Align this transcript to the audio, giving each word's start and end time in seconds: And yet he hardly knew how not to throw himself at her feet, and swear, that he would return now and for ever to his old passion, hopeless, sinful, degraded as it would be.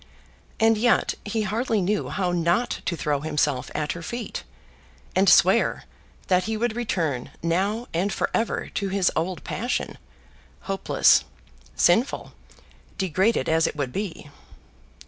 And 0.59 0.79
yet 0.79 1.13
he 1.25 1.43
hardly 1.43 1.79
knew 1.79 2.09
how 2.09 2.31
not 2.31 2.81
to 2.85 2.97
throw 2.97 3.19
himself 3.21 3.69
at 3.75 3.91
her 3.91 4.01
feet, 4.01 4.43
and 5.15 5.29
swear, 5.29 5.83
that 6.25 6.45
he 6.45 6.57
would 6.57 6.75
return 6.75 7.29
now 7.43 7.85
and 7.93 8.11
for 8.11 8.27
ever 8.33 8.67
to 8.73 8.89
his 8.89 9.11
old 9.15 9.43
passion, 9.43 9.99
hopeless, 10.61 11.23
sinful, 11.75 12.33
degraded 12.97 13.47
as 13.47 13.67
it 13.67 13.75
would 13.75 13.93
be. 13.93 14.31